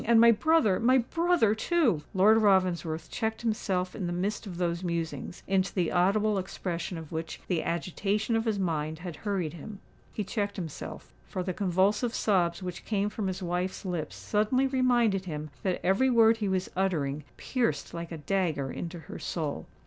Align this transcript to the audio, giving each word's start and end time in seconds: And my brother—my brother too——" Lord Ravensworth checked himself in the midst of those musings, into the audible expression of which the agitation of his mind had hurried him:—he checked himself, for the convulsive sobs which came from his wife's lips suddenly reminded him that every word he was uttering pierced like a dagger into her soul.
And 0.05 0.19
my 0.19 0.31
brother—my 0.31 0.97
brother 0.97 1.53
too——" 1.53 2.01
Lord 2.15 2.41
Ravensworth 2.41 3.11
checked 3.11 3.43
himself 3.43 3.95
in 3.95 4.07
the 4.07 4.11
midst 4.11 4.47
of 4.47 4.57
those 4.57 4.83
musings, 4.83 5.43
into 5.45 5.71
the 5.75 5.91
audible 5.91 6.39
expression 6.39 6.97
of 6.97 7.11
which 7.11 7.39
the 7.47 7.61
agitation 7.61 8.35
of 8.35 8.45
his 8.45 8.57
mind 8.57 8.97
had 8.97 9.15
hurried 9.17 9.53
him:—he 9.53 10.23
checked 10.23 10.55
himself, 10.55 11.13
for 11.27 11.43
the 11.43 11.53
convulsive 11.53 12.15
sobs 12.15 12.63
which 12.63 12.83
came 12.83 13.09
from 13.11 13.27
his 13.27 13.43
wife's 13.43 13.85
lips 13.85 14.15
suddenly 14.15 14.65
reminded 14.65 15.25
him 15.25 15.51
that 15.61 15.79
every 15.85 16.09
word 16.09 16.37
he 16.37 16.49
was 16.49 16.67
uttering 16.75 17.23
pierced 17.37 17.93
like 17.93 18.11
a 18.11 18.17
dagger 18.17 18.71
into 18.71 18.97
her 19.01 19.19
soul. 19.19 19.67